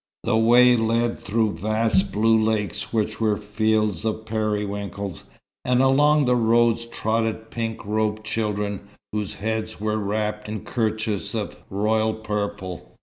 The 0.23 0.35
way 0.35 0.75
led 0.75 1.19
through 1.19 1.59
vast 1.59 2.11
blue 2.11 2.41
lakes 2.43 2.91
which 2.91 3.21
were 3.21 3.37
fields 3.37 4.03
of 4.03 4.25
periwinkles, 4.25 5.25
and 5.63 5.79
along 5.79 6.25
the 6.25 6.35
road 6.35 6.79
trotted 6.91 7.51
pink 7.51 7.85
robed 7.85 8.23
children, 8.23 8.87
whose 9.11 9.35
heads 9.35 9.79
were 9.79 9.97
wrapped 9.97 10.49
in 10.49 10.61
kerchiefs 10.61 11.35
of 11.35 11.55
royal 11.69 12.15
purple. 12.15 12.97